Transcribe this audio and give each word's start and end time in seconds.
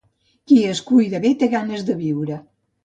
Qui 0.51 0.57
es 0.69 0.81
cuida 0.87 1.21
bé 1.27 1.33
té 1.43 1.51
ganes 1.55 1.87
de 1.91 2.01
viure. 2.05 2.45